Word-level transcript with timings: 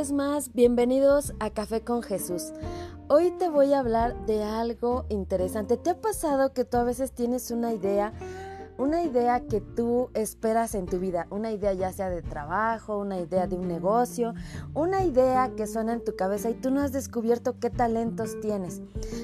vez 0.00 0.12
más, 0.12 0.54
bienvenidos 0.54 1.34
a 1.40 1.50
Café 1.50 1.82
con 1.82 2.02
Jesús. 2.02 2.54
Hoy 3.08 3.32
te 3.32 3.50
voy 3.50 3.74
a 3.74 3.80
hablar 3.80 4.24
de 4.24 4.42
algo 4.42 5.04
interesante. 5.10 5.76
¿Te 5.76 5.90
ha 5.90 6.00
pasado 6.00 6.54
que 6.54 6.64
tú 6.64 6.78
a 6.78 6.84
veces 6.84 7.12
tienes 7.12 7.50
una 7.50 7.74
idea, 7.74 8.14
una 8.78 9.02
idea 9.02 9.40
que 9.40 9.60
tú 9.60 10.08
esperas 10.14 10.74
en 10.74 10.86
tu 10.86 10.98
vida? 10.98 11.26
Una 11.28 11.52
idea 11.52 11.74
ya 11.74 11.92
sea 11.92 12.08
de 12.08 12.22
trabajo, 12.22 12.96
una 12.96 13.20
idea 13.20 13.46
de 13.46 13.56
un 13.56 13.68
negocio, 13.68 14.32
una 14.72 15.04
idea 15.04 15.52
que 15.54 15.66
suena 15.66 15.92
en 15.92 16.02
tu 16.02 16.16
cabeza 16.16 16.48
y 16.48 16.54
tú 16.54 16.70
no 16.70 16.80
has 16.80 16.92
descubierto 16.92 17.60
qué 17.60 17.68
talentos 17.68 18.40
tienes. 18.40 18.80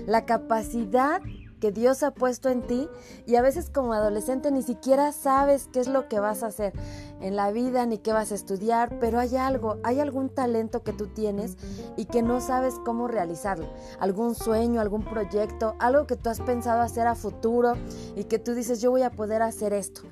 La 0.06 0.26
capacidad 0.26 1.22
que 1.60 1.72
Dios 1.72 2.02
ha 2.02 2.12
puesto 2.12 2.48
en 2.48 2.62
ti 2.66 2.88
y 3.26 3.36
a 3.36 3.42
veces 3.42 3.70
como 3.70 3.92
adolescente 3.92 4.50
ni 4.50 4.62
siquiera 4.62 5.12
sabes 5.12 5.68
qué 5.72 5.80
es 5.80 5.88
lo 5.88 6.08
que 6.08 6.20
vas 6.20 6.42
a 6.42 6.48
hacer 6.48 6.72
en 7.20 7.36
la 7.36 7.50
vida 7.50 7.86
ni 7.86 7.98
qué 7.98 8.12
vas 8.12 8.32
a 8.32 8.34
estudiar, 8.34 8.98
pero 9.00 9.18
hay 9.18 9.36
algo, 9.36 9.78
hay 9.82 10.00
algún 10.00 10.28
talento 10.28 10.82
que 10.82 10.92
tú 10.92 11.06
tienes 11.08 11.56
y 11.96 12.06
que 12.06 12.22
no 12.22 12.40
sabes 12.40 12.74
cómo 12.84 13.08
realizarlo, 13.08 13.68
algún 13.98 14.34
sueño, 14.34 14.80
algún 14.80 15.04
proyecto, 15.04 15.76
algo 15.78 16.06
que 16.06 16.16
tú 16.16 16.28
has 16.30 16.40
pensado 16.40 16.82
hacer 16.82 17.06
a 17.06 17.14
futuro 17.14 17.74
y 18.14 18.24
que 18.24 18.38
tú 18.38 18.54
dices 18.54 18.80
yo 18.80 18.90
voy 18.90 19.02
a 19.02 19.10
poder 19.10 19.42
hacer 19.42 19.72
esto 19.72 20.02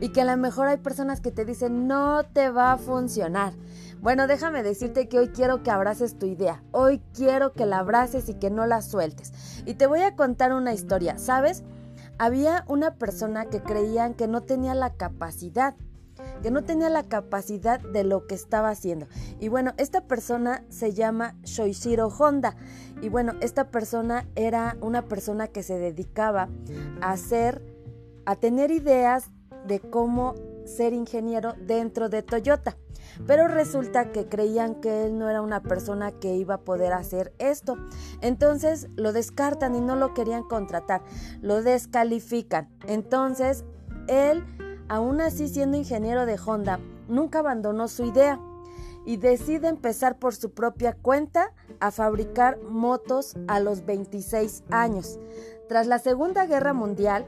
y 0.00 0.10
que 0.10 0.22
a 0.22 0.24
lo 0.24 0.36
mejor 0.36 0.68
hay 0.68 0.78
personas 0.78 1.20
que 1.20 1.30
te 1.30 1.44
dicen 1.44 1.86
no 1.86 2.24
te 2.24 2.50
va 2.50 2.72
a 2.72 2.78
funcionar. 2.78 3.54
Bueno, 4.00 4.26
déjame 4.26 4.62
decirte 4.62 5.08
que 5.08 5.18
hoy 5.18 5.28
quiero 5.28 5.62
que 5.62 5.70
abraces 5.70 6.18
tu 6.18 6.26
idea. 6.26 6.62
Hoy 6.72 7.02
quiero 7.14 7.52
que 7.52 7.66
la 7.66 7.80
abraces 7.80 8.28
y 8.30 8.34
que 8.34 8.50
no 8.50 8.66
la 8.66 8.80
sueltes. 8.80 9.32
Y 9.66 9.74
te 9.74 9.86
voy 9.86 10.00
a 10.00 10.16
contar 10.16 10.54
una 10.54 10.72
historia. 10.72 11.18
¿Sabes? 11.18 11.64
Había 12.18 12.64
una 12.66 12.94
persona 12.94 13.46
que 13.46 13.62
creían 13.62 14.14
que 14.14 14.26
no 14.26 14.42
tenía 14.42 14.74
la 14.74 14.94
capacidad 14.94 15.74
que 16.42 16.50
no 16.50 16.64
tenía 16.64 16.88
la 16.88 17.04
capacidad 17.04 17.80
de 17.80 18.04
lo 18.04 18.26
que 18.26 18.34
estaba 18.34 18.70
haciendo. 18.70 19.06
Y 19.38 19.48
bueno, 19.48 19.72
esta 19.76 20.02
persona 20.02 20.64
se 20.68 20.92
llama 20.92 21.34
Shoichiro 21.44 22.08
Honda. 22.08 22.56
Y 23.02 23.08
bueno, 23.08 23.34
esta 23.40 23.70
persona 23.70 24.26
era 24.34 24.76
una 24.80 25.06
persona 25.06 25.48
que 25.48 25.62
se 25.62 25.78
dedicaba 25.78 26.48
a 27.00 27.12
hacer, 27.12 27.62
a 28.26 28.36
tener 28.36 28.70
ideas 28.70 29.30
de 29.66 29.80
cómo 29.80 30.34
ser 30.64 30.92
ingeniero 30.92 31.54
dentro 31.58 32.08
de 32.08 32.22
Toyota. 32.22 32.76
Pero 33.26 33.48
resulta 33.48 34.12
que 34.12 34.28
creían 34.28 34.76
que 34.76 35.04
él 35.04 35.18
no 35.18 35.28
era 35.28 35.42
una 35.42 35.62
persona 35.62 36.12
que 36.12 36.36
iba 36.36 36.54
a 36.54 36.60
poder 36.60 36.92
hacer 36.92 37.32
esto. 37.38 37.76
Entonces 38.20 38.88
lo 38.96 39.12
descartan 39.12 39.74
y 39.74 39.80
no 39.80 39.96
lo 39.96 40.14
querían 40.14 40.44
contratar. 40.44 41.02
Lo 41.40 41.62
descalifican. 41.62 42.68
Entonces 42.86 43.64
él, 44.06 44.44
aún 44.88 45.20
así 45.20 45.48
siendo 45.48 45.76
ingeniero 45.76 46.26
de 46.26 46.38
Honda, 46.44 46.80
nunca 47.08 47.40
abandonó 47.40 47.88
su 47.88 48.04
idea 48.04 48.40
y 49.04 49.16
decide 49.16 49.68
empezar 49.68 50.18
por 50.18 50.34
su 50.34 50.52
propia 50.52 50.94
cuenta 50.94 51.52
a 51.80 51.90
fabricar 51.90 52.60
motos 52.62 53.34
a 53.48 53.60
los 53.60 53.84
26 53.84 54.64
años. 54.70 55.18
Tras 55.68 55.86
la 55.86 55.98
Segunda 55.98 56.46
Guerra 56.46 56.74
Mundial, 56.74 57.26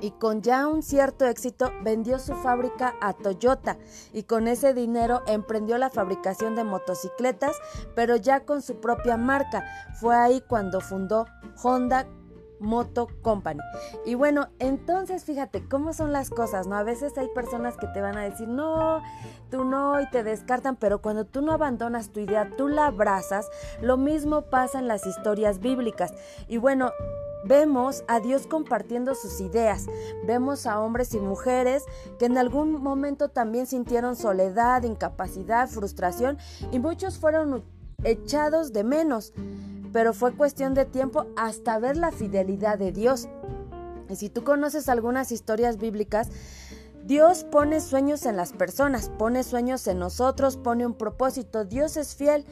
y 0.00 0.12
con 0.12 0.42
ya 0.42 0.66
un 0.66 0.82
cierto 0.82 1.26
éxito 1.26 1.72
vendió 1.82 2.18
su 2.18 2.34
fábrica 2.34 2.94
a 3.00 3.12
Toyota 3.12 3.78
y 4.12 4.24
con 4.24 4.48
ese 4.48 4.74
dinero 4.74 5.22
emprendió 5.26 5.78
la 5.78 5.90
fabricación 5.90 6.54
de 6.56 6.64
motocicletas, 6.64 7.56
pero 7.94 8.16
ya 8.16 8.44
con 8.44 8.62
su 8.62 8.80
propia 8.80 9.16
marca. 9.16 9.64
Fue 10.00 10.16
ahí 10.16 10.42
cuando 10.46 10.80
fundó 10.80 11.26
Honda 11.62 12.06
Moto 12.60 13.08
Company. 13.22 13.60
Y 14.04 14.14
bueno, 14.14 14.48
entonces 14.58 15.24
fíjate 15.24 15.68
cómo 15.68 15.92
son 15.92 16.12
las 16.12 16.30
cosas, 16.30 16.66
¿no? 16.66 16.76
A 16.76 16.82
veces 16.82 17.16
hay 17.18 17.28
personas 17.28 17.76
que 17.76 17.86
te 17.88 18.00
van 18.00 18.16
a 18.16 18.22
decir, 18.22 18.48
no, 18.48 19.02
tú 19.50 19.64
no, 19.64 20.00
y 20.00 20.10
te 20.10 20.24
descartan, 20.24 20.76
pero 20.76 21.00
cuando 21.00 21.24
tú 21.24 21.42
no 21.42 21.52
abandonas 21.52 22.10
tu 22.10 22.20
idea, 22.20 22.50
tú 22.56 22.68
la 22.68 22.86
abrazas, 22.86 23.48
lo 23.80 23.96
mismo 23.96 24.42
pasa 24.42 24.78
en 24.78 24.88
las 24.88 25.06
historias 25.06 25.60
bíblicas. 25.60 26.12
Y 26.48 26.58
bueno, 26.58 26.92
Vemos 27.48 28.04
a 28.08 28.20
Dios 28.20 28.46
compartiendo 28.46 29.14
sus 29.14 29.40
ideas, 29.40 29.86
vemos 30.26 30.66
a 30.66 30.80
hombres 30.80 31.14
y 31.14 31.18
mujeres 31.18 31.84
que 32.18 32.26
en 32.26 32.36
algún 32.36 32.72
momento 32.82 33.30
también 33.30 33.66
sintieron 33.66 34.16
soledad, 34.16 34.82
incapacidad, 34.82 35.66
frustración 35.66 36.36
y 36.72 36.78
muchos 36.78 37.18
fueron 37.18 37.64
echados 38.04 38.74
de 38.74 38.84
menos, 38.84 39.32
pero 39.94 40.12
fue 40.12 40.34
cuestión 40.34 40.74
de 40.74 40.84
tiempo 40.84 41.24
hasta 41.38 41.78
ver 41.78 41.96
la 41.96 42.12
fidelidad 42.12 42.78
de 42.78 42.92
Dios. 42.92 43.30
Y 44.10 44.16
si 44.16 44.28
tú 44.28 44.44
conoces 44.44 44.90
algunas 44.90 45.32
historias 45.32 45.78
bíblicas, 45.78 46.28
Dios 47.04 47.44
pone 47.44 47.80
sueños 47.80 48.26
en 48.26 48.36
las 48.36 48.52
personas, 48.52 49.08
pone 49.08 49.42
sueños 49.42 49.86
en 49.86 49.98
nosotros, 49.98 50.58
pone 50.58 50.84
un 50.84 50.92
propósito. 50.92 51.64
Dios 51.64 51.96
es 51.96 52.14
fiel 52.14 52.44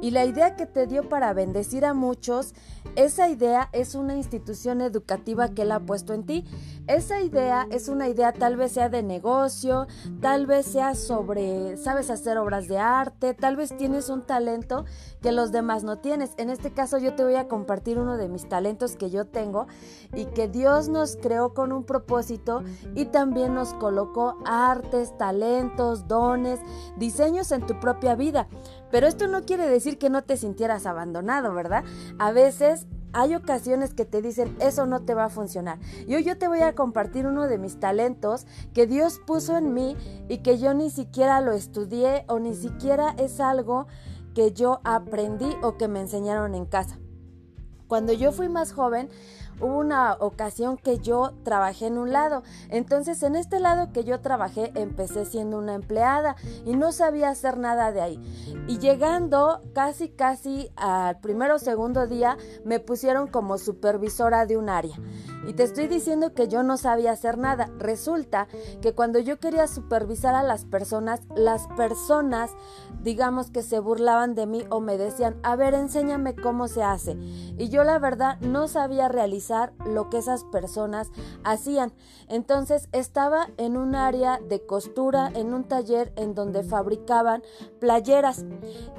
y 0.00 0.10
la 0.10 0.24
idea 0.24 0.56
que 0.56 0.66
te 0.66 0.86
dio 0.86 1.08
para 1.08 1.32
bendecir 1.32 1.84
a 1.84 1.94
muchos, 1.94 2.54
esa 2.96 3.28
idea 3.28 3.68
es 3.72 3.94
una 3.94 4.16
institución 4.16 4.80
educativa 4.80 5.48
que 5.48 5.62
Él 5.62 5.72
ha 5.72 5.80
puesto 5.80 6.14
en 6.14 6.24
ti. 6.24 6.44
Esa 6.86 7.20
idea 7.20 7.66
es 7.70 7.88
una 7.88 8.08
idea 8.08 8.32
tal 8.32 8.56
vez 8.56 8.72
sea 8.72 8.88
de 8.88 9.02
negocio, 9.02 9.86
tal 10.20 10.46
vez 10.46 10.66
sea 10.66 10.94
sobre, 10.94 11.76
sabes 11.76 12.10
hacer 12.10 12.38
obras 12.38 12.66
de 12.66 12.78
arte, 12.78 13.34
tal 13.34 13.56
vez 13.56 13.76
tienes 13.76 14.08
un 14.08 14.22
talento 14.22 14.84
que 15.20 15.32
los 15.32 15.52
demás 15.52 15.84
no 15.84 15.98
tienes. 15.98 16.32
En 16.38 16.50
este 16.50 16.72
caso 16.72 16.98
yo 16.98 17.14
te 17.14 17.24
voy 17.24 17.34
a 17.34 17.48
compartir 17.48 17.98
uno 17.98 18.16
de 18.16 18.28
mis 18.28 18.48
talentos 18.48 18.96
que 18.96 19.10
yo 19.10 19.26
tengo 19.26 19.66
y 20.14 20.26
que 20.26 20.48
Dios 20.48 20.88
nos 20.88 21.16
creó 21.16 21.54
con 21.54 21.72
un 21.72 21.84
propósito 21.84 22.62
y 22.94 23.06
también 23.06 23.54
nos 23.54 23.74
colocó 23.74 24.38
artes, 24.44 25.16
talentos, 25.18 26.08
dones, 26.08 26.60
diseños 26.96 27.52
en 27.52 27.66
tu 27.66 27.78
propia 27.80 28.14
vida. 28.14 28.48
Pero 28.90 29.06
esto 29.06 29.26
no 29.26 29.44
quiere 29.44 29.68
decir 29.68 29.98
que 29.98 30.10
no 30.10 30.22
te 30.22 30.36
sintieras 30.36 30.86
abandonado, 30.86 31.54
¿verdad? 31.54 31.84
A 32.18 32.32
veces 32.32 32.86
hay 33.12 33.34
ocasiones 33.34 33.94
que 33.94 34.04
te 34.04 34.22
dicen 34.22 34.56
eso 34.60 34.86
no 34.86 35.00
te 35.00 35.14
va 35.14 35.24
a 35.24 35.30
funcionar. 35.30 35.78
Y 36.06 36.14
hoy 36.14 36.24
yo 36.24 36.38
te 36.38 36.48
voy 36.48 36.60
a 36.60 36.74
compartir 36.74 37.26
uno 37.26 37.48
de 37.48 37.58
mis 37.58 37.80
talentos 37.80 38.46
que 38.74 38.86
Dios 38.86 39.20
puso 39.26 39.56
en 39.56 39.74
mí 39.74 39.96
y 40.28 40.38
que 40.38 40.58
yo 40.58 40.74
ni 40.74 40.90
siquiera 40.90 41.40
lo 41.40 41.52
estudié 41.52 42.24
o 42.28 42.38
ni 42.38 42.54
siquiera 42.54 43.14
es 43.18 43.40
algo 43.40 43.86
que 44.34 44.52
yo 44.52 44.80
aprendí 44.84 45.50
o 45.62 45.76
que 45.76 45.88
me 45.88 46.00
enseñaron 46.00 46.54
en 46.54 46.66
casa. 46.66 46.98
Cuando 47.88 48.12
yo 48.12 48.32
fui 48.32 48.50
más 48.50 48.72
joven, 48.72 49.08
hubo 49.60 49.78
una 49.78 50.14
ocasión 50.14 50.76
que 50.76 50.98
yo 50.98 51.32
trabajé 51.42 51.86
en 51.86 51.98
un 51.98 52.12
lado. 52.12 52.42
Entonces 52.68 53.22
en 53.22 53.36
este 53.36 53.60
lado 53.60 53.92
que 53.92 54.04
yo 54.04 54.20
trabajé 54.20 54.72
empecé 54.74 55.24
siendo 55.24 55.58
una 55.58 55.74
empleada 55.74 56.36
y 56.64 56.76
no 56.76 56.92
sabía 56.92 57.30
hacer 57.30 57.58
nada 57.58 57.92
de 57.92 58.00
ahí. 58.00 58.20
Y 58.66 58.78
llegando 58.78 59.62
casi 59.74 60.08
casi 60.08 60.70
al 60.76 61.18
primero 61.20 61.56
o 61.56 61.58
segundo 61.58 62.06
día 62.06 62.36
me 62.64 62.80
pusieron 62.80 63.26
como 63.26 63.58
supervisora 63.58 64.46
de 64.46 64.56
un 64.56 64.68
área. 64.68 64.96
Y 65.46 65.54
te 65.54 65.62
estoy 65.62 65.88
diciendo 65.88 66.34
que 66.34 66.48
yo 66.48 66.62
no 66.62 66.76
sabía 66.76 67.12
hacer 67.12 67.38
nada. 67.38 67.70
Resulta 67.78 68.48
que 68.82 68.94
cuando 68.94 69.18
yo 69.18 69.38
quería 69.38 69.66
supervisar 69.66 70.34
a 70.34 70.42
las 70.42 70.64
personas, 70.64 71.20
las 71.34 71.66
personas 71.68 72.50
digamos 73.02 73.50
que 73.50 73.62
se 73.62 73.78
burlaban 73.78 74.34
de 74.34 74.46
mí 74.46 74.64
o 74.70 74.80
me 74.80 74.98
decían, 74.98 75.36
a 75.42 75.56
ver, 75.56 75.74
enséñame 75.74 76.34
cómo 76.34 76.68
se 76.68 76.82
hace. 76.82 77.12
Y 77.56 77.68
yo 77.68 77.84
la 77.84 77.98
verdad 77.98 78.38
no 78.40 78.68
sabía 78.68 79.08
realizar 79.08 79.47
lo 79.86 80.10
que 80.10 80.18
esas 80.18 80.44
personas 80.44 81.10
hacían. 81.44 81.92
Entonces 82.28 82.88
estaba 82.92 83.48
en 83.56 83.76
un 83.76 83.94
área 83.94 84.38
de 84.38 84.64
costura, 84.64 85.30
en 85.34 85.54
un 85.54 85.64
taller 85.64 86.12
en 86.16 86.34
donde 86.34 86.62
fabricaban 86.62 87.42
playeras 87.80 88.44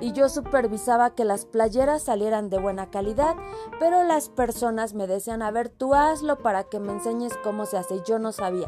y 0.02 0.12
yo 0.14 0.30
supervisaba 0.30 1.16
que 1.16 1.26
las 1.26 1.46
playeras 1.46 2.04
salieran 2.04 2.50
de 2.50 2.60
buena 2.60 2.90
calidad, 2.90 3.36
pero 3.80 4.04
las 4.04 4.30
personas 4.30 4.94
me 4.94 5.08
decían, 5.08 5.42
a 5.42 5.52
ver, 5.52 5.70
tú 5.70 5.94
hazlo 5.94 6.40
para 6.40 6.64
que 6.64 6.80
me 6.80 6.94
enseñes 6.94 7.34
cómo 7.44 7.66
se 7.66 7.78
hace. 7.78 8.02
Yo 8.06 8.20
no 8.20 8.32
sabía. 8.32 8.68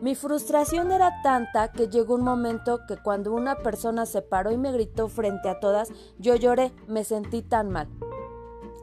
Mi 0.00 0.14
frustración 0.14 0.92
era 0.92 1.22
tanta 1.22 1.72
que 1.72 1.88
llegó 1.88 2.14
un 2.14 2.22
momento 2.22 2.86
que 2.86 2.96
cuando 2.96 3.32
una 3.32 3.58
persona 3.58 4.06
se 4.06 4.22
paró 4.22 4.52
y 4.52 4.56
me 4.56 4.70
gritó 4.70 5.08
frente 5.08 5.48
a 5.48 5.58
todas, 5.58 5.90
yo 6.18 6.36
lloré, 6.36 6.72
me 6.86 7.02
sentí 7.02 7.42
tan 7.42 7.70
mal. 7.70 7.88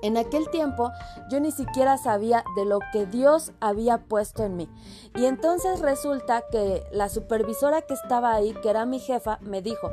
En 0.06 0.18
aquel 0.18 0.48
tiempo 0.52 0.92
yo 1.32 1.40
ni 1.40 1.52
siquiera 1.52 1.98
sabía 1.98 2.44
de 2.56 2.64
lo 2.64 2.78
que 2.94 3.08
Dios 3.08 3.54
había 3.60 3.98
puesto 3.98 4.44
en 4.44 4.56
mí. 4.56 4.70
Y 5.16 5.26
entonces 5.26 5.80
resulta 5.80 6.44
que 6.52 6.84
la 6.92 7.10
supervisora 7.10 7.82
que 7.82 7.96
estaba 7.96 8.36
ahí, 8.36 8.54
que 8.62 8.70
era 8.70 8.86
mi 8.86 9.00
jefa, 9.00 9.40
me 9.42 9.64
dijo, 9.64 9.90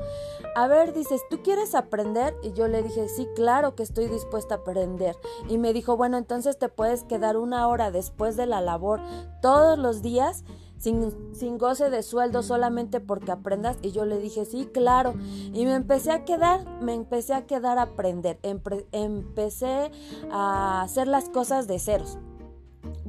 a 0.55 0.67
ver, 0.67 0.93
dices, 0.93 1.23
¿tú 1.31 1.43
quieres 1.43 1.75
aprender? 1.75 2.35
Y 2.43 2.53
yo 2.53 2.69
le 2.69 2.83
dije, 2.83 3.09
sí, 3.09 3.27
claro 3.35 3.75
que 3.75 3.83
estoy 3.83 4.07
dispuesta 4.09 4.57
a 4.57 4.59
aprender. 4.59 5.17
Y 5.49 5.57
me 5.57 5.73
dijo, 5.73 5.97
bueno, 5.97 6.19
entonces 6.19 6.59
te 6.59 6.69
puedes 6.69 7.05
quedar 7.05 7.39
una 7.39 7.67
hora 7.67 7.91
después 7.91 8.37
de 8.37 8.45
la 8.45 8.61
labor 8.61 9.01
todos 9.41 9.79
los 9.79 10.03
días 10.03 10.45
sin, 10.83 11.59
goce 11.59 11.91
de 11.91 12.03
sueldo 12.03 12.43
solamente 12.43 13.01
porque 13.01 13.31
aprendas. 13.31 13.79
Y 13.83 13.93
yo 13.93 14.05
le 14.05 14.19
dije, 14.19 14.45
sí, 14.45 14.69
claro. 14.73 15.15
Y 15.53 15.65
me 15.65 15.75
empecé 15.75 16.11
a 16.11 16.25
quedar, 16.25 16.67
me 16.83 16.95
empecé 16.95 17.35
a 17.35 17.47
quedar 17.47 17.79
a 17.79 17.83
aprender. 17.83 18.39
empecé 18.43 19.91
a 20.31 20.83
hacer 20.83 21.07
las 21.07 21.29
cosas 21.29 21.69
de 21.69 21.79
ceros. 21.79 22.19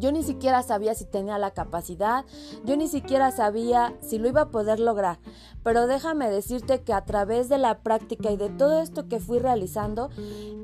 Yo 0.03 0.11
ni 0.11 0.21
siquiera 0.21 0.61
sabía 0.63 0.95
si 0.95 1.05
tenía 1.05 1.37
la 1.37 1.51
capacidad, 1.51 2.25
yo 2.65 2.75
ni 2.75 2.89
siquiera 2.89 3.31
sabía 3.31 3.95
si 4.01 4.19
lo 4.19 4.27
iba 4.27 4.41
a 4.41 4.51
poder 4.51 4.81
lograr, 4.81 5.17
pero 5.63 5.87
déjame 5.87 6.29
decirte 6.29 6.81
que 6.81 6.91
a 6.91 7.05
través 7.05 7.47
de 7.47 7.57
la 7.57 7.79
práctica 7.79 8.29
y 8.29 8.35
de 8.35 8.49
todo 8.49 8.81
esto 8.81 9.07
que 9.07 9.21
fui 9.21 9.39
realizando, 9.39 10.09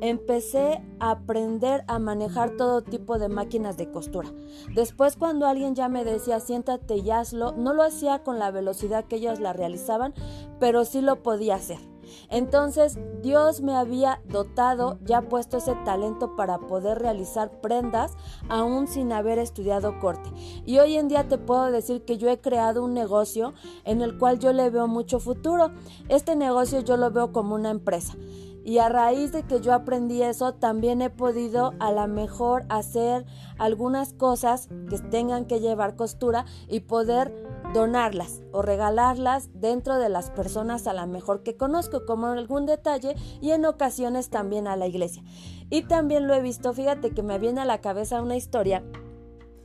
empecé 0.01 0.83
a 0.99 1.11
aprender 1.11 1.85
a 1.87 1.99
manejar 1.99 2.57
todo 2.57 2.81
tipo 2.81 3.17
de 3.17 3.29
máquinas 3.29 3.77
de 3.77 3.89
costura. 3.89 4.29
Después 4.75 5.15
cuando 5.15 5.47
alguien 5.47 5.73
ya 5.73 5.87
me 5.87 6.03
decía 6.03 6.41
siéntate 6.41 6.97
y 6.97 7.09
hazlo, 7.09 7.53
no 7.53 7.73
lo 7.73 7.83
hacía 7.83 8.23
con 8.23 8.39
la 8.39 8.51
velocidad 8.51 9.05
que 9.05 9.15
ellos 9.15 9.39
la 9.39 9.53
realizaban, 9.53 10.13
pero 10.59 10.83
sí 10.83 10.99
lo 10.99 11.23
podía 11.23 11.55
hacer. 11.55 11.79
Entonces 12.29 12.99
Dios 13.21 13.61
me 13.61 13.75
había 13.75 14.21
dotado, 14.25 14.99
ya 15.03 15.21
puesto 15.21 15.57
ese 15.57 15.75
talento 15.85 16.35
para 16.35 16.59
poder 16.59 16.99
realizar 16.99 17.61
prendas 17.61 18.15
aún 18.49 18.87
sin 18.87 19.11
haber 19.11 19.39
estudiado 19.39 19.99
corte. 19.99 20.29
Y 20.65 20.79
hoy 20.79 20.97
en 20.97 21.07
día 21.07 21.27
te 21.27 21.37
puedo 21.37 21.71
decir 21.71 22.03
que 22.05 22.17
yo 22.17 22.29
he 22.29 22.39
creado 22.39 22.83
un 22.83 22.93
negocio 22.93 23.53
en 23.83 24.01
el 24.01 24.17
cual 24.17 24.39
yo 24.39 24.53
le 24.53 24.69
veo 24.69 24.87
mucho 24.87 25.19
futuro. 25.19 25.71
Este 26.07 26.35
negocio 26.35 26.81
yo 26.81 26.97
lo 26.97 27.11
veo 27.11 27.31
como 27.31 27.55
una 27.55 27.69
empresa. 27.69 28.15
Y 28.63 28.77
a 28.77 28.89
raíz 28.89 29.31
de 29.31 29.43
que 29.43 29.61
yo 29.61 29.73
aprendí 29.73 30.21
eso, 30.21 30.53
también 30.53 31.01
he 31.01 31.09
podido 31.09 31.73
a 31.79 31.91
lo 31.91 32.07
mejor 32.07 32.65
hacer 32.69 33.25
algunas 33.57 34.13
cosas 34.13 34.67
que 34.89 34.99
tengan 34.99 35.45
que 35.45 35.59
llevar 35.59 35.95
costura 35.95 36.45
y 36.67 36.81
poder 36.81 37.33
donarlas 37.73 38.41
o 38.51 38.61
regalarlas 38.61 39.49
dentro 39.53 39.97
de 39.97 40.09
las 40.09 40.31
personas 40.31 40.87
a 40.87 40.93
la 40.93 41.05
mejor 41.05 41.43
que 41.43 41.57
conozco 41.57 42.05
como 42.05 42.27
algún 42.27 42.65
detalle 42.65 43.15
y 43.41 43.51
en 43.51 43.65
ocasiones 43.65 44.29
también 44.29 44.67
a 44.67 44.75
la 44.75 44.87
iglesia. 44.87 45.23
Y 45.69 45.83
también 45.83 46.27
lo 46.27 46.33
he 46.33 46.41
visto, 46.41 46.73
fíjate 46.73 47.11
que 47.11 47.23
me 47.23 47.37
viene 47.37 47.61
a 47.61 47.65
la 47.65 47.81
cabeza 47.81 48.21
una 48.21 48.35
historia 48.35 48.83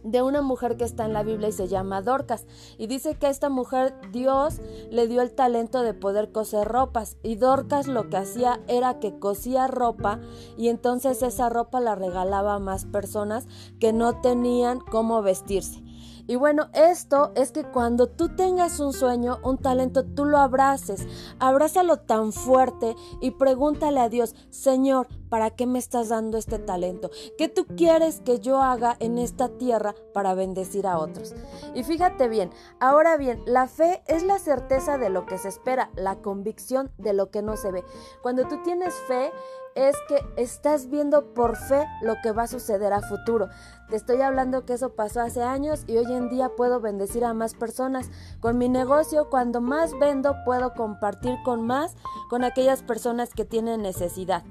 de 0.05 0.23
una 0.23 0.43
mujer 0.43 0.77
que 0.77 0.85
está 0.85 1.07
en 1.07 1.15
la 1.15 1.23
Biblia 1.23 1.49
y 1.49 1.53
se 1.53 1.67
llama 1.67 2.03
Dorcas. 2.03 2.47
Y 2.79 2.87
dice 2.87 3.17
que 3.17 3.27
a 3.27 3.31
esta 3.31 3.49
mujer 3.49 3.95
Dios 4.13 4.61
le 4.91 5.09
dio 5.09 5.23
el 5.23 5.33
talento 5.33 5.83
de 5.83 5.95
poder 5.95 6.31
coser 6.31 6.69
ropas. 6.69 7.17
Y 7.23 7.37
Dorcas 7.37 7.89
lo 7.89 8.11
que 8.11 8.19
hacía 8.19 8.61
era 8.69 9.01
que 9.01 9.19
cosía 9.19 9.67
ropa 9.67 10.21
y 10.57 10.69
entonces 10.69 11.23
esa 11.23 11.49
ropa 11.49 11.81
la 11.81 11.95
regalaba 11.95 12.55
a 12.55 12.59
más 12.59 12.85
personas 12.85 13.47
que 13.81 13.93
no 13.93 14.21
tenían 14.21 14.79
cómo 14.79 15.23
vestirse. 15.23 15.84
Y 16.27 16.37
bueno, 16.37 16.69
esto 16.73 17.33
es 17.35 17.53
que 17.53 17.65
cuando 17.65 18.09
tú 18.09 18.35
tengas 18.35 18.81
un 18.81 18.93
sueño, 18.93 19.39
un 19.43 19.59
talento, 19.59 20.05
tú 20.05 20.25
lo 20.25 20.39
abraces, 20.39 21.07
abrázalo 21.39 21.99
tan 21.99 22.33
fuerte 22.33 22.97
y 23.21 23.33
pregúntale 23.33 24.01
a 24.01 24.09
Dios, 24.09 24.35
Señor, 24.51 25.09
¿para 25.29 25.51
qué 25.51 25.67
me 25.67 25.79
estás 25.79 26.09
dando 26.09 26.39
este 26.39 26.59
talento? 26.59 27.11
¿Qué 27.37 27.49
tú 27.49 27.67
quieres 27.67 28.21
que 28.21 28.41
yo 28.41 28.63
haga 28.63 28.97
en 29.01 29.19
esta 29.19 29.49
tierra 29.49 29.95
para 30.13 30.35
bendecir 30.35 30.87
a 30.87 30.99
otros? 30.99 31.35
Y 31.75 31.83
fíjate 31.83 32.29
bien, 32.29 32.51
ahora 32.81 33.17
bien, 33.17 33.43
la 33.47 33.69
fe 33.69 34.03
es 34.07 34.23
la 34.23 34.39
certeza 34.39 34.97
de 34.97 35.11
lo 35.11 35.27
que 35.27 35.39
se 35.39 35.49
espera, 35.49 35.91
la 35.95 36.17
convicción 36.17 36.91
de 36.99 37.13
lo 37.13 37.31
que 37.31 37.43
no 37.43 37.57
se 37.57 37.71
ve. 37.71 37.85
Cuando 38.23 38.47
tú 38.49 38.63
tienes 38.63 38.95
fe, 39.09 39.31
es 39.75 39.97
que 40.09 40.25
estás 40.37 40.89
viendo 40.89 41.35
por 41.35 41.57
fe 41.57 41.85
lo 42.03 42.15
que 42.23 42.33
va 42.33 42.45
a 42.45 42.49
suceder 42.49 42.93
a 42.93 43.01
futuro. 43.01 43.49
Te 43.89 43.97
estoy 43.97 44.21
hablando 44.21 44.65
que 44.65 44.75
eso 44.75 44.95
pasó 44.95 45.21
hace 45.21 45.43
años 45.43 45.85
y 45.87 45.97
hoy 45.97 46.13
en 46.13 46.29
día 46.29 46.51
puedo 46.57 46.81
bendecir 46.81 47.25
a 47.25 47.35
más 47.35 47.55
personas. 47.55 48.11
Con 48.41 48.59
mi 48.59 48.69
negocio, 48.69 49.29
cuando 49.31 49.61
más 49.61 49.99
vendo, 49.99 50.37
puedo 50.45 50.75
compartir 50.75 51.37
con 51.45 51.67
más, 51.67 51.97
con 52.31 52.45
aquellas 52.45 52.83
personas 52.83 53.35
que 53.35 53.45
tienen 53.45 53.83
necesidad. 53.83 54.45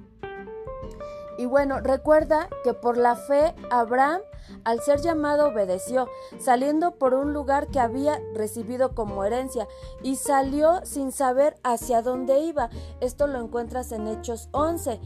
Y 1.37 1.45
bueno, 1.45 1.79
recuerda 1.81 2.49
que 2.63 2.73
por 2.73 2.97
la 2.97 3.15
fe 3.15 3.55
Abraham, 3.69 4.21
al 4.63 4.81
ser 4.81 5.01
llamado, 5.01 5.47
obedeció, 5.47 6.07
saliendo 6.39 6.95
por 6.95 7.13
un 7.13 7.33
lugar 7.33 7.67
que 7.67 7.79
había 7.79 8.19
recibido 8.33 8.93
como 8.93 9.23
herencia, 9.23 9.67
y 10.01 10.15
salió 10.15 10.85
sin 10.85 11.11
saber 11.11 11.55
hacia 11.63 12.01
dónde 12.01 12.39
iba. 12.39 12.69
Esto 12.99 13.27
lo 13.27 13.39
encuentras 13.39 13.91
en 13.91 14.07
Hechos 14.07 14.49
11. 14.51 14.99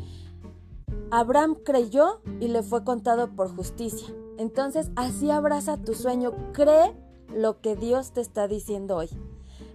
Abraham 1.11 1.55
creyó 1.63 2.21
y 2.39 2.49
le 2.49 2.63
fue 2.63 2.83
contado 2.83 3.29
por 3.35 3.55
justicia. 3.55 4.13
Entonces, 4.37 4.91
así 4.95 5.31
abraza 5.31 5.77
tu 5.77 5.93
sueño, 5.93 6.33
cree 6.53 6.95
lo 7.33 7.61
que 7.61 7.75
Dios 7.75 8.11
te 8.11 8.21
está 8.21 8.47
diciendo 8.47 8.97
hoy. 8.97 9.09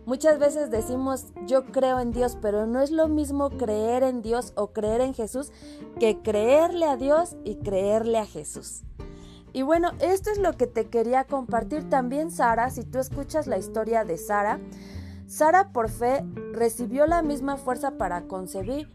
Muchas 0.04 0.38
veces 0.38 0.70
decimos 0.70 1.26
yo 1.46 1.66
creo 1.66 2.00
en 2.00 2.10
Dios, 2.10 2.36
pero 2.40 2.66
no 2.66 2.80
es 2.80 2.90
lo 2.90 3.08
mismo 3.08 3.50
creer 3.50 4.02
en 4.02 4.20
Dios 4.20 4.52
o 4.56 4.72
creer 4.72 5.00
en 5.00 5.14
Jesús 5.14 5.52
que 6.00 6.22
creerle 6.22 6.86
a 6.86 6.96
Dios 6.96 7.36
y 7.44 7.56
creerle 7.56 8.18
a 8.18 8.26
Jesús. 8.26 8.82
Y 9.52 9.62
bueno, 9.62 9.92
esto 10.00 10.30
es 10.30 10.38
lo 10.38 10.56
que 10.56 10.66
te 10.66 10.88
quería 10.88 11.24
compartir 11.24 11.88
también 11.88 12.30
Sara, 12.30 12.70
si 12.70 12.84
tú 12.84 12.98
escuchas 12.98 13.46
la 13.46 13.58
historia 13.58 14.04
de 14.04 14.16
Sara, 14.16 14.58
Sara 15.26 15.72
por 15.72 15.88
fe 15.88 16.24
recibió 16.52 17.06
la 17.06 17.22
misma 17.22 17.56
fuerza 17.56 17.92
para 17.92 18.22
concebir 18.22 18.88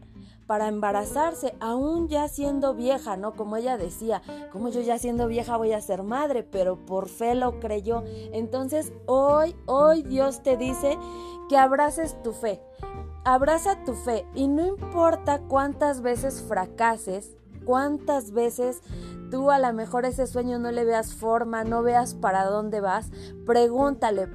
para 0.48 0.68
embarazarse, 0.68 1.54
aún 1.60 2.08
ya 2.08 2.26
siendo 2.26 2.74
vieja, 2.74 3.18
¿no? 3.18 3.34
Como 3.36 3.56
ella 3.56 3.76
decía, 3.76 4.22
como 4.50 4.70
yo 4.70 4.80
ya 4.80 4.98
siendo 4.98 5.26
vieja 5.26 5.58
voy 5.58 5.72
a 5.72 5.80
ser 5.82 6.02
madre, 6.02 6.42
pero 6.42 6.86
por 6.86 7.10
fe 7.10 7.34
lo 7.34 7.60
creyó. 7.60 8.02
Entonces 8.32 8.90
hoy, 9.04 9.54
hoy 9.66 10.02
Dios 10.02 10.42
te 10.42 10.56
dice 10.56 10.98
que 11.50 11.58
abraces 11.58 12.20
tu 12.22 12.32
fe. 12.32 12.62
Abraza 13.26 13.84
tu 13.84 13.92
fe 13.92 14.26
y 14.34 14.48
no 14.48 14.66
importa 14.66 15.42
cuántas 15.42 16.00
veces 16.00 16.42
fracases, 16.42 17.36
cuántas 17.66 18.30
veces 18.30 18.80
tú 19.30 19.50
a 19.50 19.58
lo 19.58 19.70
mejor 19.74 20.06
ese 20.06 20.26
sueño 20.26 20.58
no 20.58 20.72
le 20.72 20.86
veas 20.86 21.12
forma, 21.12 21.62
no 21.62 21.82
veas 21.82 22.14
para 22.14 22.46
dónde 22.46 22.80
vas, 22.80 23.10
pregúntale, 23.44 24.28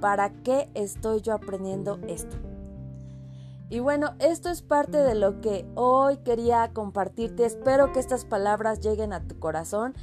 ¿para 0.00 0.30
qué 0.44 0.70
estoy 0.74 1.22
yo 1.22 1.34
aprendiendo 1.34 1.98
esto? 2.06 2.36
Y 3.68 3.80
bueno, 3.80 4.14
esto 4.20 4.48
es 4.48 4.62
parte 4.62 4.98
de 4.98 5.16
lo 5.16 5.40
que 5.40 5.66
hoy 5.74 6.18
quería 6.18 6.72
compartirte. 6.72 7.44
Espero 7.44 7.92
que 7.92 7.98
estas 7.98 8.24
palabras 8.24 8.80
lleguen 8.80 9.12
a 9.12 9.26
tu 9.26 9.40
corazón 9.40 9.94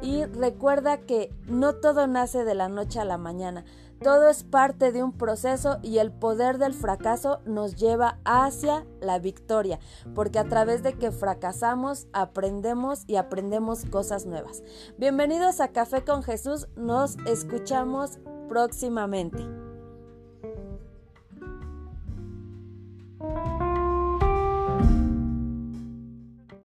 y 0.00 0.24
recuerda 0.24 0.98
que 0.98 1.34
no 1.46 1.74
todo 1.74 2.06
nace 2.06 2.44
de 2.44 2.54
la 2.54 2.68
noche 2.68 3.00
a 3.00 3.04
la 3.04 3.18
mañana. 3.18 3.64
Todo 4.00 4.28
es 4.28 4.44
parte 4.44 4.92
de 4.92 5.02
un 5.02 5.12
proceso 5.12 5.78
y 5.82 5.98
el 5.98 6.12
poder 6.12 6.58
del 6.58 6.72
fracaso 6.72 7.40
nos 7.44 7.74
lleva 7.74 8.18
hacia 8.24 8.86
la 9.00 9.18
victoria, 9.18 9.80
porque 10.14 10.38
a 10.38 10.44
través 10.44 10.84
de 10.84 10.92
que 10.92 11.10
fracasamos 11.10 12.06
aprendemos 12.12 13.02
y 13.08 13.16
aprendemos 13.16 13.84
cosas 13.86 14.24
nuevas. 14.24 14.62
Bienvenidos 14.98 15.60
a 15.60 15.72
Café 15.72 16.04
con 16.04 16.22
Jesús, 16.22 16.68
nos 16.76 17.16
escuchamos 17.26 18.20
próximamente. 18.48 19.67